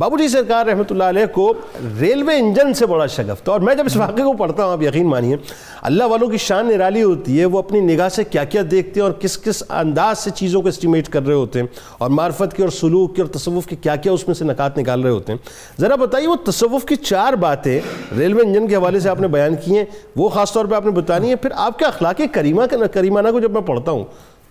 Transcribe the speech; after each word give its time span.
بابو 0.00 0.16
جی 0.16 0.26
سرکار 0.28 0.66
رحمۃ 0.66 0.90
اللہ 0.90 1.04
علیہ 1.04 1.26
کو 1.32 1.52
ریلوے 2.00 2.36
انجن 2.38 2.72
سے 2.74 2.86
بڑا 2.86 3.06
شگفت 3.06 3.48
اور 3.48 3.60
میں 3.60 3.74
جب 3.74 3.86
اس 3.86 3.96
واقعے 3.96 4.22
کو 4.24 4.32
پڑھتا 4.32 4.64
ہوں، 4.64 4.72
آپ 4.72 4.82
یقین 4.82 5.06
مانیے، 5.06 5.36
اللہ 5.82 6.04
والوں 6.04 6.28
کی 6.28 6.36
شان 6.36 6.68
نرالی 6.68 7.02
ہوتی 7.02 7.38
ہے، 7.40 7.44
وہ 7.44 7.58
اپنی 7.58 7.80
نگاہ 7.80 8.08
سے 8.08 8.24
کیا 8.24 8.44
کیا 8.44 8.62
دیکھتے 8.70 9.00
ہیں 9.00 9.06
اور 9.06 9.12
کس 9.12 9.38
کس 9.38 9.62
انداز 9.68 10.18
سے 10.18 10.30
چیزوں 10.30 10.62
کو 10.62 10.68
اسٹیمیٹ 10.68 11.08
کر 11.08 11.26
رہے 11.26 11.34
ہوتے 11.34 11.60
ہیں 11.60 11.66
اور 11.98 12.10
معرفت 12.10 12.56
کی 12.56 12.62
اور 12.62 12.70
سلوک 12.70 13.14
کی 13.16 13.22
اور 13.22 13.28
تصوف 13.28 13.66
کی 13.66 13.76
کیا 13.76 13.96
کیا 13.96 14.12
اس 14.12 14.26
میں 14.28 14.34
سے 14.34 14.44
نکات 14.44 14.78
نکال 14.78 15.02
رہے 15.02 15.10
ہوتے 15.10 15.32
ہیں۔ 15.32 15.38
ذرا 15.80 15.94
بتائیے، 15.94 16.28
وہ 16.28 16.36
تصوف 16.44 16.84
کی 16.84 16.96
چار 16.96 17.32
باتیں 17.32 17.80
ریلوے 18.18 18.42
انجن 18.42 18.68
کے 18.68 18.76
حوالے 18.76 19.00
سے 19.00 19.08
آپ 19.08 19.20
نے 19.20 19.28
بیان 19.28 19.56
کی 19.64 19.76
ہیں، 19.76 19.84
وہ 20.16 20.28
خاص 20.28 20.52
طور 20.52 20.64
پہ 20.64 20.74
آپ 20.74 20.84
نے 20.84 20.90
بتانی 20.90 21.30
ہے 21.30 21.36
پھر 21.36 21.50
آپ 21.56 21.78
کے 21.78 21.84
اخلاق 21.84 22.20
کریمہ 22.32 22.62
کریمانہ 22.92 23.28
کو 23.28 23.40
جب 23.40 23.50
میں 23.50 23.60
پڑھتا 23.60 23.90
ہوں، 23.90 24.04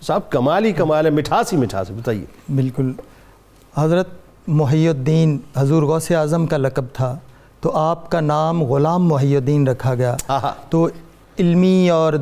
صاحب 0.06 0.30
کمال 0.30 0.64
ہی 0.64 0.72
کمال 0.72 1.06
ہے، 1.06 1.10
مٹھاس 1.10 1.52
ہی 1.52 1.58
مٹھاس 1.58 1.90
ہے، 1.90 1.94
بتائیے۔ 1.94 2.24
بالکل۔ 2.54 2.92
حضرت 3.76 4.19
محی 4.50 4.88
الدین 4.88 5.36
حضور 5.56 5.82
غوث 5.82 6.10
اعظم 6.10 6.46
کا 6.46 6.56
لقب 6.56 6.84
تھا 6.92 7.16
تو 7.60 7.70
آپ 7.76 8.10
کا 8.10 8.20
نام 8.20 8.62
غلام 8.64 9.06
محی 9.08 9.36
الدین 9.36 9.66
رکھا 9.68 9.94
گیا۔ 9.94 10.16
تو 10.70 10.88
علمی 11.38 11.90
اور 11.90 12.12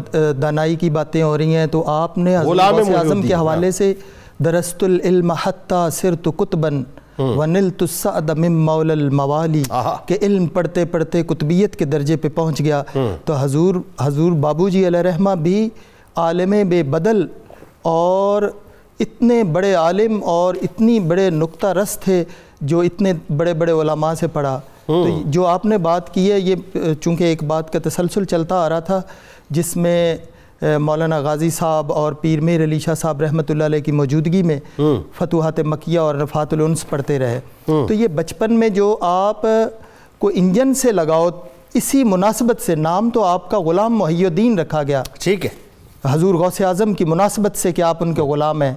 دانائی 0.43 0.77
کی 0.77 0.91
باتیں 0.91 1.23
ہو 1.23 1.37
رہی 1.39 1.57
ہیں 1.57 1.67
تو 1.67 1.83
آپ 1.89 2.19
نے 2.19 2.37
حضور 2.37 2.57
غوث 2.57 2.91
اعظم 2.97 3.23
کے 3.23 3.35
حوالے 3.35 3.71
سے 3.71 3.93
درست 4.45 4.85
العلم 4.85 5.31
حتی 5.45 5.89
سرت 5.93 6.29
کتبن 6.37 6.83
ونلت 7.19 7.83
السعد 7.83 8.31
من 8.39 8.59
مول 8.67 8.91
الموالی 8.91 9.63
کہ 10.07 10.19
علم 10.23 10.47
پڑھتے 10.47 10.85
پڑھتے 10.85 11.23
کتبیت 11.23 11.77
کے 11.77 11.85
درجے 11.85 12.17
پہ 12.17 12.29
پہنچ 12.35 12.61
گیا۔ 12.61 12.83
تو 13.25 13.35
حضور 13.35 13.75
حضور 14.01 14.33
بابو 14.45 14.69
جی 14.69 14.87
علیہ 14.87 15.01
رحمہ 15.01 15.35
بھی 15.43 15.69
عالم 16.17 16.55
بے 16.69 16.83
بدل 16.83 17.27
اور 17.83 18.43
اتنے 19.01 19.43
بڑے 19.45 19.73
عالم 19.75 20.23
اور 20.25 20.55
اتنی 20.63 21.01
بڑے 21.01 21.29
نقطہ 21.31 21.67
رس 21.67 21.99
تھے 22.01 22.25
جو 22.61 22.81
اتنے 22.81 23.13
بڑے 23.37 23.55
بڑے 23.55 23.73
علماء 23.73 24.15
سے 24.15 24.27
پڑھا۔ 24.27 24.61
تو 24.87 25.07
جو 25.25 25.47
آپ 25.47 25.65
نے 25.67 25.79
بات 25.79 26.13
کی 26.15 26.31
ہے 26.33 26.39
یہ 26.41 26.55
چونکہ 27.01 27.25
ایک 27.25 27.43
بات 27.45 27.73
کا 27.73 27.79
تسلسل 27.85 28.25
چلتا 28.25 28.57
آ 28.57 28.69
رہا 28.69 28.81
تھا 28.81 29.01
جس 29.51 29.77
میں 29.77 30.17
مولانا 30.63 31.19
غازی 31.21 31.51
صاحب 31.51 31.93
اور 31.93 32.13
پیر 32.13 32.41
میر 32.41 32.65
علی 32.65 32.79
شاہ 32.79 32.95
صاحب 32.95 33.21
رحمۃ 33.21 33.43
اللہ 33.49 33.65
علیہ 33.65 33.81
کی 33.81 33.93
موجودگی 33.93 34.43
میں 34.43 34.59
فتوحات 35.19 35.61
مکیہ 35.61 35.99
اور 35.99 36.15
رفات 36.15 36.53
الانس 36.53 36.89
پڑھتے 36.89 37.19
رہے۔ 37.19 37.41
تو 37.67 37.95
یہ 37.95 38.07
بچپن 38.07 38.59
میں 38.59 38.69
جو 38.69 38.97
آپ 39.01 39.43
کو 40.19 40.31
انجن 40.35 40.75
سے 40.75 40.93
لگاؤ 40.93 41.29
اسی 41.75 42.05
مناسبت 42.05 42.63
سے 42.63 42.75
نام 42.75 43.11
تو 43.11 43.25
آپ 43.25 43.51
کا 43.51 43.61
غلام 43.61 43.99
محی 43.99 44.27
الدین 44.27 44.59
رکھا 44.59 44.83
گیا۔ 44.83 45.03
ٹھیک 45.21 45.45
ہے۔ 45.47 45.51
حضور 46.05 46.35
غوث 46.35 46.61
اعظم 46.61 46.95
کی 46.95 47.05
مناسبت 47.05 47.57
سے 47.57 47.73
کہ 47.73 47.83
آپ 47.83 47.97
ان 48.01 48.15
کے 48.15 48.23
غلام 48.23 48.63
ہیں۔ 48.63 48.75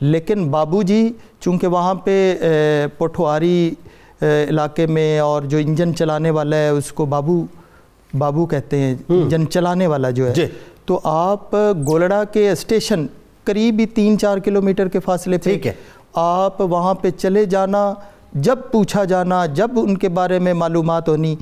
لیکن 0.00 0.48
بابو 0.50 0.82
جی 0.82 1.12
چونکہ 1.40 1.66
وہاں 1.66 1.94
پہ 1.94 2.36
پٹھواری 2.98 3.74
علاقے 4.22 4.86
میں 4.86 5.18
اور 5.18 5.42
جو 5.42 5.58
انجن 5.58 5.94
چلانے 5.94 6.30
والا 6.30 6.56
ہے 6.56 6.68
اس 6.68 6.92
کو 6.92 7.06
بابو 7.06 7.44
بابو 8.18 8.46
کہتے 8.46 8.78
ہیں 8.78 8.94
انجن 9.08 9.50
چلانے 9.50 9.86
والا 9.86 10.10
جو 10.10 10.28
ہے۔ 10.28 10.34
جی۔ 10.34 10.46
تو 10.84 11.00
آپ 11.04 11.54
گولڑا 11.88 12.24
کے 12.24 12.50
اسٹیشن 12.50 13.06
قریب 13.44 13.78
ہی 13.78 13.86
تین 13.86 14.18
چار 14.18 14.38
کلومیٹر 14.38 14.88
کے 14.88 15.00
فاصلے 15.00 15.38
پہ 15.38 15.72
آپ 16.14 16.60
وہاں 16.60 16.94
پہ 16.94 17.10
چلے 17.10 17.44
جانا 17.44 17.94
جب 18.32 18.58
پوچھا 18.72 19.04
جانا 19.04 19.46
جب 19.46 19.70
ان 19.74 19.98
کے 19.98 20.08
بارے 20.08 20.38
میں 20.38 20.54
معلومات 20.54 21.08
ہونی 21.08 21.36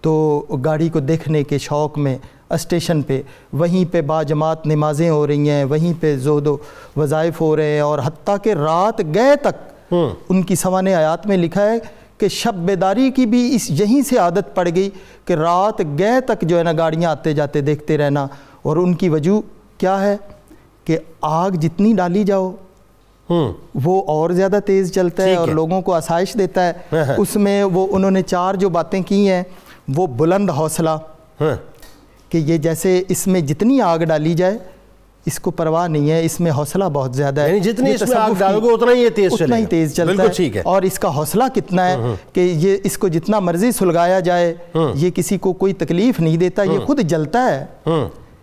تو 0.00 0.44
گاڑی 0.64 0.88
کو 0.88 1.00
دیکھنے 1.00 1.42
کے 1.44 1.58
شوق 1.58 1.98
میں 1.98 2.18
اسٹیشن 2.50 3.02
پہ۔ 3.02 3.22
وہیں 3.52 3.92
پہ 3.92 4.00
با 4.00 4.22
جماعت 4.22 4.66
نمازیں 4.66 5.10
ہو 5.10 5.26
رہی 5.26 5.50
ہیں 5.50 5.64
وہیں 5.64 5.92
پہ 6.00 6.16
زہد 6.16 6.46
و 6.46 6.56
وظائف 6.96 7.40
ہو 7.40 7.56
رہے 7.56 7.72
ہیں 7.72 7.80
اور 7.80 7.98
حتیٰ 8.04 8.36
کہ 8.42 8.52
رات 8.52 9.00
گئے 9.14 9.36
تک 9.36 9.92
ان 10.28 10.42
کی 10.42 10.54
سوان 10.54 10.86
آیات 10.86 11.26
میں 11.26 11.36
لکھا 11.36 11.62
ہے 11.62 11.78
کہ 12.18 12.28
شب 12.28 12.54
بیداری 12.54 13.10
کی 13.10 13.26
بھی 13.26 13.54
اس 13.54 13.70
یہیں 13.70 14.02
سے 14.02 14.16
عادت 14.16 14.54
پڑ 14.54 14.68
گئی 14.74 14.90
کہ 15.24 15.32
رات 15.32 15.82
گئے 15.98 16.20
تک 16.20 16.42
جو 16.42 16.58
ہے 16.58 16.62
نا 16.62 16.72
گاڑیاں 16.78 17.10
آتے 17.10 17.32
جاتے 17.32 17.60
دیکھتے 17.60 17.98
رہنا۔ 17.98 18.26
اور 18.62 18.76
ان 18.76 18.94
کی 18.94 19.08
وجہ 19.08 19.30
کیا 19.78 20.00
ہے 20.02 20.16
کہ 20.84 20.98
آگ 21.20 21.50
جتنی 21.50 21.92
ڈالی 21.92 22.24
جاؤ 22.24 22.52
وہ 23.74 24.02
اور 24.06 24.30
زیادہ 24.30 24.58
تیز 24.66 24.92
چلتا 24.92 25.22
ہے 25.22 25.34
اور 25.34 25.48
لوگوں 25.48 25.82
کو 25.82 25.94
آسائش 25.94 26.34
دیتا 26.34 26.66
ہے۔ 26.66 26.72
ہاں، 26.92 27.04
ہاں۔ 27.04 27.14
اس 27.18 27.36
میں 27.36 27.64
وہ 27.64 27.86
انہوں 27.90 28.10
نے 28.10 28.22
چار 28.22 28.54
جو 28.54 28.68
باتیں 28.68 29.02
کی 29.02 29.28
ہیں 29.28 29.42
وہ 29.96 30.06
بلند 30.06 30.50
حوصلہ۔ 30.50 30.90
ہاں۔ 31.40 31.56
کہ 32.30 32.38
یہ 32.38 32.56
جیسے 32.56 33.02
اس 33.08 33.26
میں 33.26 33.40
جتنی 33.40 33.80
آگ 33.80 33.98
ڈالی 33.98 34.34
جائے 34.34 34.58
اس 35.26 35.38
کو 35.40 35.50
پرواہ 35.50 35.88
نہیں 35.88 36.10
ہے 36.10 36.24
اس 36.24 36.40
میں 36.40 36.50
حوصلہ 36.50 36.84
بہت 36.84 37.14
زیادہ 37.16 37.40
ہے۔ 37.40 37.48
یعنی 37.48 37.60
جتنی 37.60 37.90
اس 37.94 38.08
میں 38.08 38.16
آگ 38.18 38.30
ڈالو 38.38 38.60
گے 38.60 38.74
اتنا 38.74 38.92
ہی 38.92 39.08
تیز 39.10 39.32
اتنا 39.32 39.56
ہی 39.56 39.66
تیز 39.66 39.94
چلتا 39.96 40.22
ہے۔ 40.22 40.26
اور 40.64 40.82
اس 40.82 40.98
کا 40.98 41.16
حوصلہ 41.16 41.44
کتنا 41.54 41.90
ہے 41.90 41.96
کہ 42.32 42.40
یہ 42.40 42.76
اس 42.84 42.98
کو 42.98 43.08
جتنا 43.08 43.40
مرضی 43.40 43.72
سلگایا 43.72 44.20
جائے 44.20 44.54
یہ 44.94 45.10
کسی 45.10 45.38
کو 45.38 45.52
کوئی 45.52 45.72
تکلیف 45.72 46.20
نہیں 46.20 46.36
دیتا 46.36 46.62
یہ 46.62 46.78
خود 46.86 47.00
جلتا 47.00 47.54
ہے۔ 47.54 47.64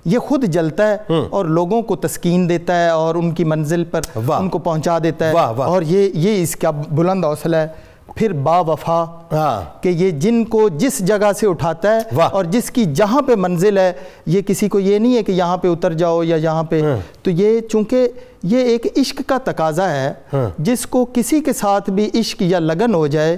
یہ 0.05 0.19
خود 0.19 0.43
جلتا 0.43 0.87
ہے 0.87 0.97
اور 1.29 1.45
لوگوں 1.45 1.81
کو 1.81 1.95
تسکین 1.95 2.49
دیتا 2.49 2.83
ہے 2.83 2.89
اور 2.89 3.15
ان 3.15 3.31
کی 3.31 3.43
منزل 3.43 3.83
پر 3.83 4.01
ان 4.15 4.49
کو 4.49 4.57
پہنچا 4.59 4.97
دیتا 5.03 5.27
ہے۔ 5.27 5.31
اور 5.67 5.81
یہ 5.81 6.43
اس 6.43 6.55
کا 6.55 6.71
بلند 6.71 7.25
حوصلہ 7.25 7.55
ہے۔ 7.55 7.67
پھر 8.15 8.33
با 8.33 8.59
وفا 8.59 9.03
ہاں۔ 9.31 9.81
کہ 9.83 9.89
یہ 9.89 10.11
جن 10.19 10.43
کو 10.45 10.67
جس 10.77 10.97
جگہ 11.07 11.31
سے 11.31 11.47
اٹھاتا 11.47 11.95
ہے 11.95 12.25
اور 12.31 12.45
جس 12.45 12.69
کی 12.71 12.85
جہاں 12.93 13.21
پہ 13.21 13.35
منزل 13.35 13.77
ہے 13.77 13.91
یہ 14.25 14.41
کسی 14.41 14.67
کو 14.67 14.79
یہ 14.79 14.99
نہیں 14.99 15.15
ہے 15.17 15.23
کہ 15.23 15.31
یہاں 15.31 15.57
پہ 15.57 15.67
اتر 15.67 15.93
جاؤ 15.93 16.23
یا 16.23 16.35
یہاں 16.35 16.63
پہ 16.63 16.81
ہاں۔ 16.81 16.97
تو 17.23 17.31
یہ 17.31 17.59
چونکہ 17.61 18.07
یہ 18.43 18.63
ایک 18.63 18.87
عشق 18.97 19.21
کا 19.27 19.37
تقاضا 19.43 19.89
ہے 19.91 20.11
ہاں۔ 20.33 20.49
جس 20.59 20.85
کو 20.87 21.05
کسی 21.13 21.41
کے 21.41 21.53
ساتھ 21.53 21.89
بھی 21.89 22.09
عشق 22.15 22.41
یا 22.41 22.59
لگن 22.59 22.93
ہو 22.93 23.05
جائے 23.07 23.37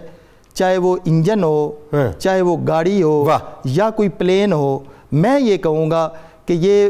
چاہے 0.56 0.78
وہ 0.78 0.96
انجن 1.06 1.44
ہو 1.44 1.72
چاہے 2.20 2.42
وہ 2.42 2.58
گاڑی 2.68 3.02
ہو 3.04 3.38
یا 3.66 3.90
کوئی 3.90 4.10
پلین 4.10 4.54
ہو 4.54 4.80
میں 5.12 5.40
یہ 5.40 5.58
کہوں 5.58 5.90
گا 5.92 6.08
کہ 6.46 6.54
یہ 6.60 6.90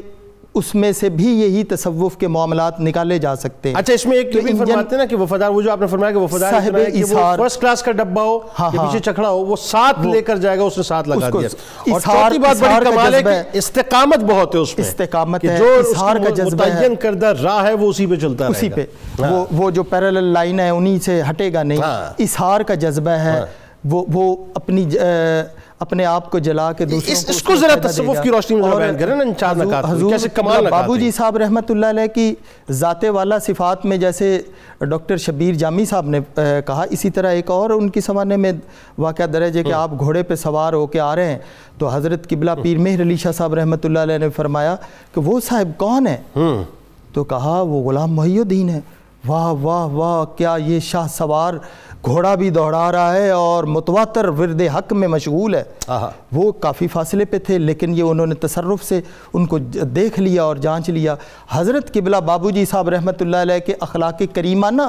اس 0.59 0.75
میں 0.75 0.92
سے 0.92 1.09
بھی 1.09 1.28
یہی 1.42 1.64
تصوف 1.64 2.18
کے 2.18 2.28
معاملات 2.28 2.80
نکالے 2.80 3.18
جا 3.18 3.36
سکتے 3.36 3.70
ہیں۔ 3.70 3.75
اچھا 3.75 3.94
اس 3.94 4.06
میں 4.06 4.18
ایک 4.18 4.34
بھی 4.34 4.52
فرماتے 4.58 4.96
ہیں 4.96 4.97
نا 4.97 5.06
کہ 5.06 5.16
وفادار 5.16 5.50
وہ 5.50 5.62
جو 5.62 5.72
آپ 5.72 5.81
نے 5.81 5.88
فرمایا 5.88 6.12
کہ 6.12 6.18
وفادار 6.18 6.52
صاحب 6.52 6.75
اظہار۔ 6.75 7.40
فرسٹ 7.40 7.62
کلاس 7.62 7.84
کا 7.84 7.92
ڈبا 7.92 8.22
ہو 8.22 8.38
ہاں، 8.59 8.66
یا 8.66 8.81
پیچھے 8.81 8.98
ہاں۔ 8.98 9.14
چکھڑا 9.14 9.30
ہو 9.30 9.46
وہ 9.46 9.56
ساتھ 9.56 10.08
لے 10.08 10.22
کر 10.22 10.38
جائے 10.38 10.58
گا 10.58 10.64
اس 10.64 10.78
نے 10.78 10.84
ساتھ 10.84 11.09
لگا 11.09 11.30
دیا۔ 11.30 11.48
اور 11.92 12.02
چوتھی 12.02 12.40
بات 12.40 12.56
بڑی 12.59 12.86
کمال 12.86 13.14
ہے 13.16 13.24
کہ 13.24 13.58
استقامت 13.58 14.19
بہت 14.19 14.56
ہے 14.56 14.59
اس 14.59 14.78
میں 14.78 14.86
استقامت 14.86 15.46
ہے 15.46 15.58
اظہار 15.58 16.16
کا 16.16 16.30
جذبہ 16.30 16.66
ہے۔ 16.66 16.74
متعین 16.74 16.96
کردہ 16.96 17.34
راہ 17.44 17.66
ہے 17.66 17.74
وہ 17.74 17.90
اسی 17.90 18.06
پہ 18.06 18.16
چلتا 18.16 18.46
رہے 18.46 18.53
گا۔ 18.53 18.58
اسی 18.58 18.69
پہ۔ 18.69 18.86
ہاں۔ 19.22 19.46
وہ 19.52 19.72
جو 19.72 19.84
پیرلل 19.84 20.24
لائن 20.24 20.59
ہے 20.59 20.69
انہی 20.69 21.00
سے 21.00 21.22
ہٹے 21.30 21.53
گا 21.53 21.64
نہیں۔ 21.64 21.80
اظہار 22.19 22.62
کا 22.62 22.74
جذبہ 22.74 23.12
ہے۔ 23.12 23.42
وہ 23.84 24.35
اپنی 24.53 24.90
اپنے 25.79 26.06
آپ 26.06 26.31
کو 26.31 26.40
جلا 26.40 26.72
کے 26.72 26.85
دوسروں 26.85 27.16
کو 27.25 27.31
اس 27.31 27.44
کو 27.44 27.56
ذرا 27.56 27.75
تصوف 27.88 28.17
کی 28.23 28.29
روشنی 28.29 28.62
میں 28.62 28.75
بیان 28.75 28.97
کریں 28.97 29.16
نا 29.16 29.23
چار 29.38 29.56
نکات 29.56 29.85
کیسے 30.09 30.29
کمال 30.29 30.67
بابو 30.69 30.97
جی 30.97 31.12
صاحب 31.12 31.38
رحمت 31.38 31.72
اللہ 31.72 31.85
علیہ 31.85 32.07
کی 32.07 32.35
ذات 32.72 33.06
والا 33.09 33.39
صفات 33.39 33.85
میں 33.85 33.97
جیسے 33.97 34.41
ڈاکٹر 34.81 35.18
شبیر 35.18 35.53
جامی 35.53 35.85
صاحب 35.85 36.06
نے 36.06 36.19
کہا 36.35 36.85
اسی 36.89 37.09
طرح 37.09 37.31
ایک 37.31 37.51
اور 37.51 37.69
ان 37.69 37.89
کی 37.89 38.01
سمانے 38.01 38.38
میں 38.38 38.51
واقعہ 38.97 39.25
درج 39.25 39.57
ہے 39.57 39.63
کہ 39.63 39.73
آپ 39.73 39.91
گھوڑے 40.00 40.23
پہ 40.23 40.35
سوار 40.35 40.73
ہو 40.73 40.88
کے 40.88 41.00
آ 41.00 41.16
رہے 41.16 41.31
ہیں۔ 41.31 41.38
تو 41.78 41.88
حضرت 41.88 42.29
قبلہ 42.29 42.51
پیر 42.63 42.78
مہر 42.78 43.01
علی 43.01 43.16
شاہ 43.16 43.31
صاحب 43.31 43.53
رحمت 43.53 43.85
اللہ 43.85 44.00
علیہ 44.00 44.18
نے 44.18 44.29
فرمایا 44.29 44.75
کہ 45.13 45.22
وہ 45.22 45.39
صاحب 45.39 45.68
کون 45.78 46.07
ہے 46.07 46.18
تو 47.13 47.23
کہا 47.23 47.62
وہ 47.62 47.89
غلام 47.89 48.12
محی 48.13 48.39
الدین 48.39 48.69
ہے 48.69 48.79
واہ 49.28 49.53
واہ 49.62 49.85
واہ 49.85 50.25
کیا 50.25 50.56
یہ 50.66 50.80
شاہ 50.80 51.07
سوار 51.07 51.53
گھوڑا 52.06 52.35
بھی 52.35 52.50
دوڑا 52.50 52.91
رہا 52.91 53.13
ہے 53.13 53.30
اور 53.30 53.63
متواتر 53.63 54.28
ورد 54.28 54.62
حق 54.75 54.94
میں 54.94 55.07
مشغول 55.07 55.56
ہے؟ 55.56 55.63
وہ 56.31 56.52
کافی 56.52 56.88
فاصلے 56.88 57.25
پہ 57.25 57.40
تھے 57.40 57.57
لیکن 57.57 57.94
یہ 57.94 58.03
انہوں 58.03 58.28
نے 58.28 58.35
تصرف 58.35 58.84
سے 58.84 59.02
ان 59.34 59.46
کو 59.46 59.57
دیکھ 59.81 60.19
لیا 60.19 60.44
اور 60.44 60.56
جانچ 60.56 60.90
لیا۔ 60.90 61.16
حضرت 61.52 61.94
قبلہ 61.94 62.18
بابو 62.18 62.50
جی 62.50 62.66
صاحب 62.66 62.90
رحمۃ 62.90 63.22
اللہ 63.22 63.38
علیہ 63.38 63.59
کے 63.59 63.74
اخلاق 63.80 64.22
کریمانہ 64.34 64.81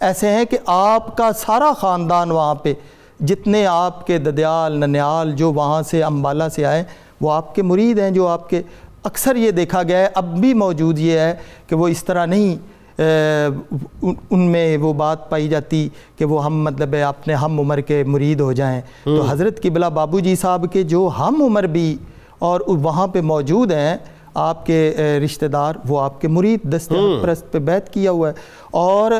ایسے 0.00 0.30
ہیں 0.30 0.44
کہ 0.44 0.58
آپ 0.66 1.16
کا 1.16 1.32
سارا 1.32 1.72
خاندان 1.72 2.30
وہاں 2.30 2.54
پہ 2.54 2.72
جتنے 3.20 3.66
آپ 3.66 4.06
کے 4.06 4.18
ددیال 4.18 4.72
ننیال 4.80 5.32
جو 5.36 5.52
وہاں 5.52 5.82
سے 5.82 6.02
امبالہ 6.02 6.44
سے 6.54 6.64
آئے 6.64 6.84
وہ 7.20 7.32
آپ 7.32 7.54
کے 7.54 7.62
مرید 7.62 7.98
ہیں 7.98 8.10
جو 8.10 8.26
آپ 8.26 8.50
کے 8.50 8.62
اکثر 9.04 9.36
یہ 9.36 9.50
دیکھا 9.50 9.82
گیا 9.82 9.98
ہے 9.98 10.08
اب 10.14 10.38
بھی 10.38 10.54
موجود 10.54 10.98
یہ 10.98 11.18
ہے 11.18 11.34
کہ 11.66 11.76
وہ 11.76 11.88
اس 11.88 12.04
طرح 12.04 12.26
نہیں 12.26 12.56
ان 12.98 14.38
میں 14.38 14.76
وہ 14.76 14.92
بات 14.92 15.30
پائی 15.30 15.48
جاتی 15.48 15.88
کہ 16.16 16.24
وہ 16.24 16.44
ہم 16.44 16.62
مطلب 16.62 16.94
اپنے 17.08 17.34
ہم 17.34 17.60
عمر 17.60 17.80
کے 17.80 18.04
مرید 18.04 18.40
ہو 18.40 18.52
جائیں۔ 18.52 18.80
تو 19.04 19.22
حضرت 19.28 19.62
قبلہ 19.62 19.86
بابو 19.86 20.20
جی 20.20 20.36
صاحب 20.36 20.66
کے 20.72 20.82
جو 20.82 21.10
ہم 21.18 21.42
عمر 21.42 21.62
بھی 21.62 21.96
اور 22.38 22.60
وہاں 22.66 23.06
پہ 23.06 23.20
موجود 23.20 23.72
ہیں 23.72 23.96
آپ 24.34 24.66
کے 24.66 24.96
رشتہ 25.24 25.46
دار 25.46 25.74
وہ 25.88 26.00
آپ 26.00 26.20
کے 26.20 26.28
مرید 26.28 26.76
دستیاب 26.76 27.22
پرست 27.22 27.52
پہ 27.52 27.58
بیت 27.58 27.92
کیا 27.92 28.10
ہوا 28.10 28.28
ہے۔ 28.28 28.34
اور 28.70 29.10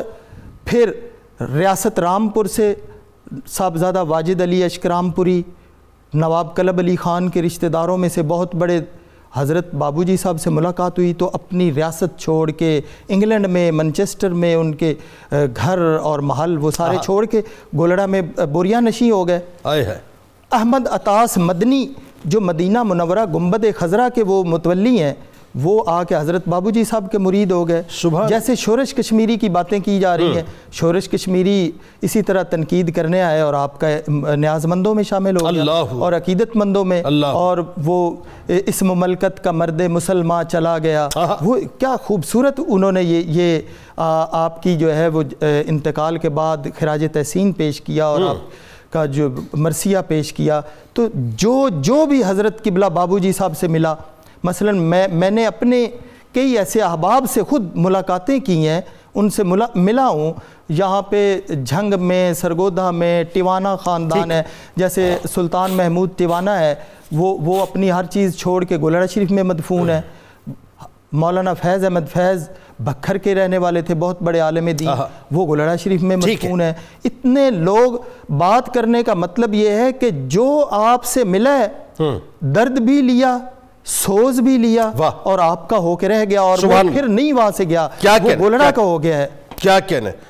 پھر 0.65 0.91
ریاست 1.55 1.99
رامپور 1.99 2.45
سے 2.45 2.75
صاحبزادہ 3.47 4.05
واجد 4.05 4.41
علی 4.41 4.65
اشکرام 4.65 5.11
پوری 5.11 5.43
نواب 6.15 6.57
کلب 6.57 6.79
علی 6.79 6.97
خان 6.97 7.29
کے 7.29 7.43
رشتہ 7.43 7.67
داروں 7.67 7.97
میں 7.97 8.09
سے 8.09 8.23
بہت 8.23 8.55
بڑے 8.55 8.81
حضرت 9.37 9.75
بابو 9.75 10.03
جی 10.03 10.17
صاحب 10.17 10.41
سے 10.41 10.51
ملاقات 10.51 10.99
ہوئی 10.99 11.15
تو 11.15 11.31
اپنی 11.33 11.75
ریاست 11.75 12.19
چھوڑ 12.19 12.51
کے 12.51 12.81
انگلینڈ 13.09 13.47
میں 13.47 13.71
منچسٹر 13.71 14.29
میں 14.29 14.55
ان 14.55 14.75
کے 14.75 14.95
گھر 15.31 15.79
اور 16.03 16.19
محل 16.19 16.59
وہ 16.59 16.71
سارے 16.71 16.97
چھوڑ 17.05 17.25
کے 17.25 17.41
گولڑا 17.77 18.07
میں 18.07 18.23
بوریا 18.53 18.81
نشی 18.81 19.11
ہو 19.11 19.29
گئے۔ 19.29 19.41
آئے 19.65 19.85
ہے۔ 19.85 19.99
احمد 20.53 20.89
عطاس 20.91 21.39
مدنی 21.39 21.87
جو 22.25 22.41
مدینہ 22.41 22.83
منورہ 22.83 23.25
گنبد 23.35 23.65
خزرہ 23.77 24.09
کے 24.15 24.23
وہ 24.23 24.45
متولی 24.45 25.03
ہیں 25.03 25.15
وہ 25.63 25.83
آ 25.87 26.03
کے 26.05 26.17
حضرت 26.17 26.49
بابو 26.49 26.71
جی 26.71 26.85
صاحب 26.85 27.11
کے 27.13 27.19
مرید 27.19 27.51
ہو 27.51 27.69
گئے۔ 27.69 27.83
جیسے 28.29 28.55
شورش 28.55 28.95
کشمیری 28.95 29.37
کی 29.37 29.49
باتیں 29.49 29.79
کی 29.81 29.99
جا 30.01 30.17
رہی 30.17 30.37
ہیں 30.37 30.43
شورش 30.73 31.09
کشمیری 31.09 31.71
اسی 32.03 32.23
طرح 32.23 32.43
تنقید 32.43 32.95
کرنے 32.95 33.23
آئے 33.23 33.41
اور 33.41 33.55
آپ 33.55 33.81
کا 33.81 33.89
نیاز 34.37 34.67
مندوں 34.67 34.95
میں 34.95 35.03
شامل 35.03 35.37
ہو 35.37 35.47
گیا 35.53 35.63
اور 36.01 36.13
عقیدت 36.13 36.57
مندوں 36.57 36.85
میں 36.85 37.03
اور 37.27 37.59
وہ 37.85 38.17
اس 38.49 38.83
مملکت 38.83 39.45
کا 39.45 39.51
مرد 39.51 39.81
مسلمان 39.81 40.49
چلا 40.49 40.79
گیا۔ 40.79 41.09
آہا۔ 41.15 41.37
وہ 41.41 41.57
کیا 41.79 41.95
خوبصورت 42.05 42.61
انہوں 42.69 42.93
نے 42.93 43.03
یہ 43.03 43.23
یہ 43.27 43.61
آپ 43.97 44.63
کی 44.63 44.77
جو 44.77 44.97
ہے 44.97 45.09
وہ 45.09 45.23
انتقال 45.67 46.19
کے 46.19 46.29
بعد 46.29 46.57
خراج 46.79 47.07
تحسین 47.13 47.53
پیش 47.53 47.81
کیا 47.81 48.07
اور 48.07 48.21
آپ 48.21 48.93
کا 48.93 49.05
جو 49.07 49.29
مرثیہ 49.53 49.99
پیش 50.09 50.33
کیا۔ 50.33 50.61
تو 50.95 51.07
جو 51.15 51.69
جو 51.81 52.07
بھی 52.07 52.23
حضرت 52.27 52.65
قبلہ 52.65 52.87
بابو 52.87 53.19
جی 53.19 53.33
صاحب 53.33 53.57
سے 53.57 53.69
ملا 53.69 53.95
مثلا 54.45 54.73
میں 54.73 55.09
میں 55.13 55.31
نے 55.31 55.47
اپنے 55.47 55.87
کئی 56.33 56.59
ایسے 56.59 56.81
احباب 56.81 57.25
سے 57.31 57.43
خود 57.43 57.71
ملاقاتیں 57.75 58.39
کی 58.39 58.69
ہیں 58.69 58.81
ان 59.15 59.31
سے 59.31 59.43
ملا 59.43 59.67
ملا 59.75 60.09
ہوں۔ 60.09 60.33
یہاں 60.69 61.03
پہ 61.03 61.41
جھنگ 61.65 61.95
میں 61.99 62.33
سرگودھا 62.33 62.91
میں 62.91 63.25
ٹیوانہ 63.25 63.69
خاندان 63.81 64.31
ہے 64.31 64.43
جیسے 64.77 65.17
سلطان 65.35 65.71
محمود 65.71 66.11
ٹیوانہ 66.17 66.51
ہے 66.51 66.75
وہ 67.13 67.39
وہ 67.45 67.63
اپنی 67.63 67.91
ہر 67.93 68.05
چیز 68.05 68.37
چھوڑ 68.37 68.65
کے 68.65 68.77
گولڑا 68.77 69.07
شریف 69.07 69.31
میں 69.31 69.43
مدفون 69.43 69.91
ہے۔ 69.91 70.01
مولانا 71.13 71.55
فیض 71.55 71.85
احمد 71.85 72.13
فیض 72.13 72.49
بکھر 72.79 73.19
کے 73.19 73.35
رہنے 73.35 73.59
والے 73.59 73.83
تھے 73.83 73.95
بہت 73.95 74.23
بڑے 74.23 74.39
عالم 74.39 74.69
دین۔ 74.69 74.89
وہ 75.31 75.47
گولڑا 75.47 75.77
شریف 75.77 76.03
میں۔ 76.03 76.17
مدفون 76.17 76.61
ہے 76.61 76.73
اتنے 77.05 77.51
لوگ 77.51 77.93
بات 78.33 78.75
کرنے 78.75 79.03
کا 79.03 79.15
مطلب 79.15 79.55
یہ 79.55 79.71
ہے 79.71 79.93
کہ 79.93 80.11
جو 80.11 80.67
آپ 80.71 81.05
سے 81.05 81.25
ملا 81.25 81.59
ہے 81.59 81.69
درد 82.41 82.79
بھی 82.81 83.01
لیا 83.03 83.39
سوز 83.87 84.41
بھی 84.41 84.59
لیا۔ 84.59 84.91
اور 85.23 85.39
آپ 85.39 85.69
کا 85.69 85.77
ہو 85.77 85.97
کے 85.97 86.09
رہ 86.09 86.25
گیا 86.31 86.41
اور 86.41 86.59
وہ۔ 86.59 86.93
پھر 86.93 87.03
نہیں 87.09 87.33
وہاں 87.33 87.51
سے 87.51 87.65
گیا 87.65 87.89
کیا 87.99 88.13
وہ 88.13 88.29
کیا- 88.65 88.75
کا 88.75 88.83
ہو 88.83 89.03
گیا 89.03 89.19
ہے 89.19 89.27
کیا 89.57 89.81
کہنا 89.81 90.11
ہے 90.11 90.17